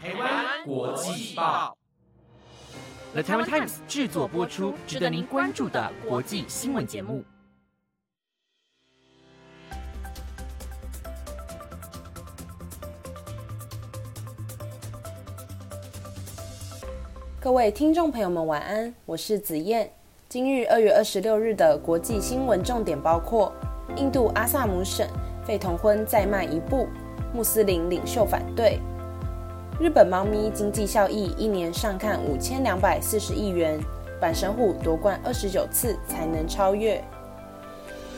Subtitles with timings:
[0.00, 1.76] 台湾国际报
[3.14, 7.24] ，The Taiwan Times 制作播出，值得您关注的国际新闻节目。
[17.40, 19.92] 各位听众朋友们，晚安，我是子燕。
[20.28, 23.52] 今日二月二十六日的国际新闻重点包括：
[23.96, 25.08] 印度阿萨姆省
[25.44, 26.86] 废同婚再迈一步，
[27.34, 28.78] 穆斯林领袖反对；
[29.80, 33.78] 日本猫咪经济效益一年上看五千两百四十亿元，
[34.20, 37.00] 板神虎夺冠二十九次才能超越；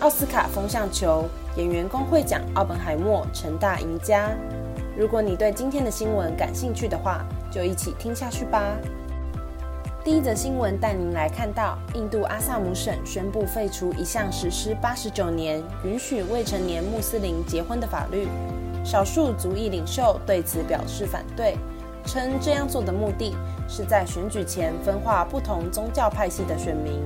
[0.01, 4.31] 奥斯卡风向球演员工会奖，奥本海默成大赢家。
[4.97, 8.75] 如果你对今天的新闻感兴趣的话，就一起听下去吧。
[10.03, 18.27] 第一则新闻带您来看到，印度阿萨姆省宣布废除一项实施八十九年允许未成年穆斯林结婚的法律。
[18.85, 21.57] 少数族裔领袖对此表示反对，
[22.05, 23.37] 称这样做的目的
[23.69, 27.01] 是在选举前分化不同宗教派系的选民。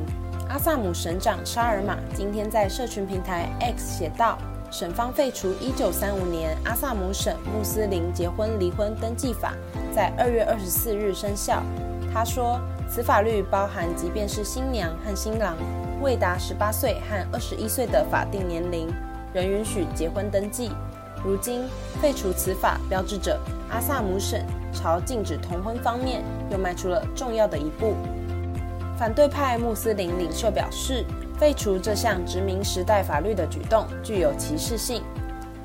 [0.49, 4.39] 阿萨姆省长沙尔玛今天在社群平台 X 写道
[4.71, 9.55] ：“省方废除一九三五年阿萨姆省穆斯林结婚离婚登记法，
[9.95, 11.63] 在二月二十四日生效。”
[12.13, 12.61] 他说。
[12.87, 15.57] 此法律包含，即便是新娘和新郎
[16.03, 18.89] 未达十八岁和二十一岁的法定年龄，
[19.33, 20.71] 仍允许结婚登记。
[21.25, 21.63] 如今
[22.03, 24.39] 废除此法，标志着阿萨姆省
[24.73, 27.95] 朝禁止同婚方面又迈出了重要的一步。
[28.99, 31.05] 反对派穆斯林领袖表示，
[31.39, 35.03] 废除这项殖民时代法律的举动具有歧视性。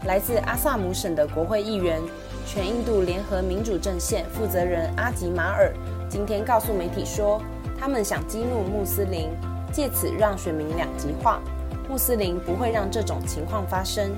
[0.06, 2.02] 来自阿萨姆省的国会议员、
[2.48, 5.74] 全印度联合民主阵线负责人阿吉马尔。
[6.08, 7.42] 今天告诉媒体说，
[7.78, 9.30] 他们想激怒穆斯林，
[9.74, 11.42] 借此让选民两极化。
[11.90, 14.10] 穆斯林不会让这种情况发生。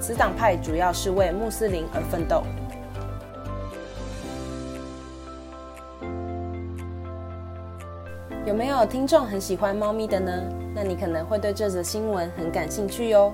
[0.00, 2.42] 此党派主要是为穆斯林而奋斗。
[8.46, 10.32] 有没有听众很喜欢猫咪的呢？
[10.74, 13.32] 那你可能会对这则新闻很感兴趣哟。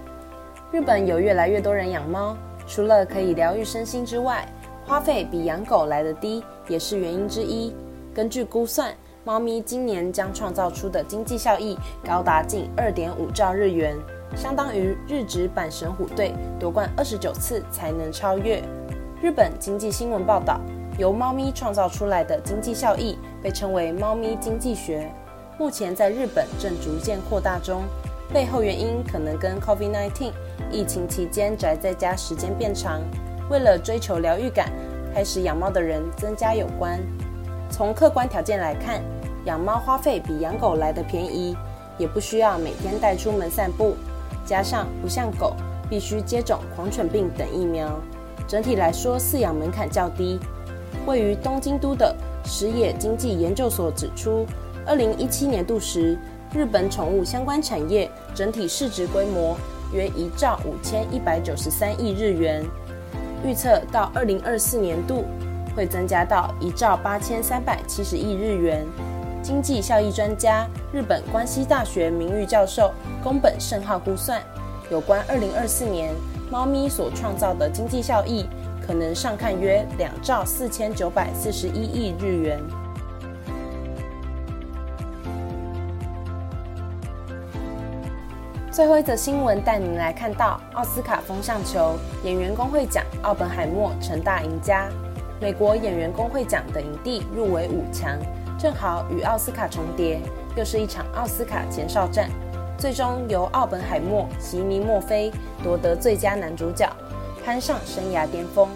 [0.72, 2.36] 日本有越来越多人养猫，
[2.66, 4.44] 除了可以疗愈身心之外，
[4.84, 7.72] 花费比养狗来的低，也是原因之一。
[8.12, 8.92] 根据估算，
[9.22, 13.94] 猫咪今年将创造出的经济效益高达近二点五兆日元，
[14.36, 18.62] 相当于日职阪神虎队夺冠二十九次才能超越。
[19.22, 20.60] 日本经济新闻报道，
[20.98, 25.10] 由猫咪创造出来的经济效益被称为“猫咪经济学”，
[25.58, 27.82] 目前在日本正逐渐扩大中。
[28.32, 30.32] 背后原因可能跟 COVID-19
[30.70, 33.00] 疫情期间宅在家时间变长，
[33.48, 34.70] 为了追求疗愈感，
[35.14, 36.98] 开始养猫的人增加有关。
[37.70, 39.00] 从客观条件来看，
[39.44, 41.56] 养猫花费比养狗来的便宜，
[41.98, 43.94] 也不需要每天带出门散步，
[44.44, 45.54] 加上不像狗
[45.88, 48.00] 必须接种狂犬病等疫苗，
[48.46, 50.38] 整体来说饲养门槛较低。
[51.06, 54.46] 位于东京都的石野经济研究所指出，
[54.86, 56.18] 二零一七年度时，
[56.54, 59.56] 日本宠物相关产业整体市值规模
[59.92, 62.64] 约一兆五千一百九十三亿日元，
[63.44, 65.24] 预测到二零二四年度。
[65.76, 68.86] 会增加到一兆八千三百七十亿日元。
[69.44, 72.90] 经济效益专家、日本关西大学名誉教授
[73.22, 74.40] 宫本胜浩估算，
[74.90, 76.14] 有关二零二四年
[76.50, 78.46] 猫咪所创造的经济效益，
[78.86, 82.58] 可能上看约两兆四千九百四十一亿日元。
[88.72, 94.88] 最后一则新闻带您来看到奥斯卡风向球演员工会奖，奥本海默成大赢家。
[95.38, 98.18] 美国演员工会奖的影帝入围五强，
[98.64, 100.18] 正好与奥斯卡重叠，
[100.56, 102.30] 又是一场奥斯卡前哨战。
[102.78, 105.30] 最终由奥本海默、席尼·墨菲
[105.62, 106.90] 夺得最佳男主角，
[107.44, 108.66] 攀上生涯巅峰。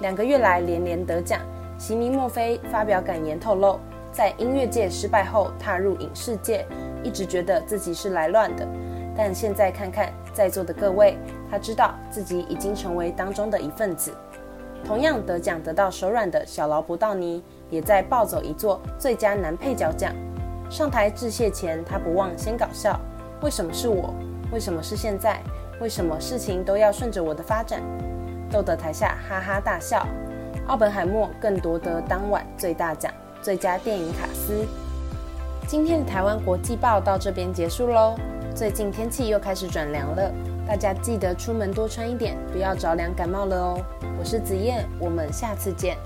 [0.00, 1.40] 两个月来连连得奖，
[1.78, 3.80] 席尼·墨菲发表感言透露，
[4.12, 6.66] 在音乐界失败后踏入影视界，
[7.02, 8.68] 一直觉得自己是来乱的，
[9.16, 11.16] 但现在看看在座的各位，
[11.50, 14.12] 他知道自己已经成为当中的一份子。
[14.84, 17.42] 同样得奖得到手软的小劳勃道尼，
[17.72, 20.14] 也在抱走一座最佳男配角奖。
[20.70, 23.00] 上台致谢前，他不忘先搞笑
[23.42, 24.14] ：“为什么是我？
[24.52, 25.40] 为什么是现在？
[25.80, 27.82] 为什么事情都要顺着我的发展？”
[28.52, 30.06] 逗得台下哈哈大笑。
[30.68, 33.10] 奥本海默更夺得当晚最大奖——
[33.40, 34.66] 最佳电影卡司。
[35.66, 38.14] 今天的台湾国际报到这边结束喽。
[38.54, 40.30] 最近天气又开始转凉了，
[40.68, 43.78] 大家记得出门多穿一点，不要着凉感冒了哦。
[44.18, 45.96] 我是子燕，我们下次见。